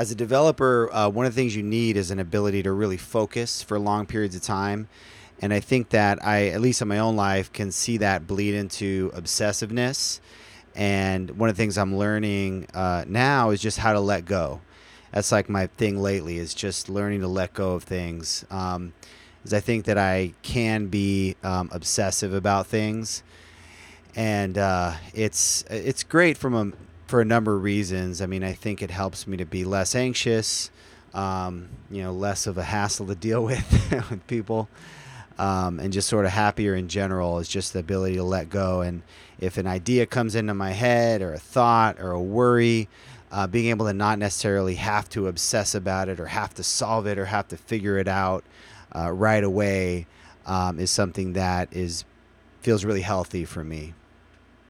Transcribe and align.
as 0.00 0.10
a 0.10 0.14
developer, 0.14 0.88
uh, 0.94 1.10
one 1.10 1.26
of 1.26 1.34
the 1.34 1.38
things 1.38 1.54
you 1.54 1.62
need 1.62 1.94
is 1.94 2.10
an 2.10 2.18
ability 2.18 2.62
to 2.62 2.72
really 2.72 2.96
focus 2.96 3.62
for 3.62 3.78
long 3.78 4.06
periods 4.06 4.34
of 4.34 4.40
time. 4.40 4.88
And 5.42 5.52
I 5.52 5.60
think 5.60 5.90
that 5.90 6.24
I, 6.24 6.48
at 6.48 6.62
least 6.62 6.80
in 6.80 6.88
my 6.88 6.98
own 6.98 7.16
life, 7.16 7.52
can 7.52 7.70
see 7.70 7.98
that 7.98 8.26
bleed 8.26 8.54
into 8.54 9.10
obsessiveness. 9.14 10.20
And 10.74 11.32
one 11.32 11.50
of 11.50 11.56
the 11.56 11.62
things 11.62 11.76
I'm 11.76 11.98
learning 11.98 12.68
uh, 12.72 13.04
now 13.06 13.50
is 13.50 13.60
just 13.60 13.76
how 13.76 13.92
to 13.92 14.00
let 14.00 14.24
go. 14.24 14.62
That's 15.12 15.32
like 15.32 15.50
my 15.50 15.66
thing 15.66 16.00
lately 16.00 16.38
is 16.38 16.54
just 16.54 16.88
learning 16.88 17.20
to 17.20 17.28
let 17.28 17.52
go 17.52 17.72
of 17.72 17.84
things. 17.84 18.46
Um, 18.50 18.94
is 19.44 19.52
I 19.52 19.60
think 19.60 19.84
that 19.84 19.98
I 19.98 20.32
can 20.40 20.86
be 20.86 21.36
um, 21.42 21.68
obsessive 21.72 22.32
about 22.32 22.66
things, 22.66 23.22
and 24.16 24.56
uh, 24.56 24.94
it's 25.12 25.62
it's 25.68 26.04
great 26.04 26.38
from 26.38 26.54
a 26.54 26.72
for 27.10 27.20
a 27.20 27.24
number 27.24 27.56
of 27.56 27.62
reasons. 27.64 28.22
I 28.22 28.26
mean, 28.26 28.44
I 28.44 28.52
think 28.52 28.82
it 28.82 28.90
helps 28.90 29.26
me 29.26 29.36
to 29.36 29.44
be 29.44 29.64
less 29.64 29.96
anxious, 29.96 30.70
um, 31.12 31.68
you 31.90 32.02
know, 32.02 32.12
less 32.12 32.46
of 32.46 32.56
a 32.56 32.62
hassle 32.62 33.06
to 33.08 33.16
deal 33.16 33.44
with 33.50 34.10
with 34.10 34.24
people, 34.28 34.68
um, 35.36 35.80
and 35.80 35.92
just 35.92 36.08
sort 36.08 36.24
of 36.24 36.30
happier 36.30 36.74
in 36.76 36.88
general. 36.88 37.40
Is 37.40 37.48
just 37.48 37.72
the 37.72 37.80
ability 37.80 38.14
to 38.14 38.22
let 38.22 38.48
go. 38.48 38.80
And 38.80 39.02
if 39.40 39.58
an 39.58 39.66
idea 39.66 40.06
comes 40.06 40.36
into 40.36 40.54
my 40.54 40.70
head, 40.70 41.20
or 41.20 41.34
a 41.34 41.38
thought, 41.38 41.98
or 41.98 42.12
a 42.12 42.22
worry, 42.22 42.88
uh, 43.32 43.48
being 43.48 43.66
able 43.70 43.86
to 43.86 43.92
not 43.92 44.20
necessarily 44.20 44.76
have 44.76 45.08
to 45.10 45.26
obsess 45.26 45.74
about 45.74 46.08
it, 46.08 46.20
or 46.20 46.26
have 46.26 46.54
to 46.54 46.62
solve 46.62 47.08
it, 47.08 47.18
or 47.18 47.24
have 47.24 47.48
to 47.48 47.56
figure 47.56 47.98
it 47.98 48.06
out 48.06 48.44
uh, 48.94 49.10
right 49.10 49.42
away 49.42 50.06
um, 50.46 50.78
is 50.78 50.92
something 50.92 51.32
that 51.32 51.68
is 51.72 52.04
feels 52.60 52.84
really 52.84 53.02
healthy 53.02 53.44
for 53.44 53.64
me. 53.64 53.94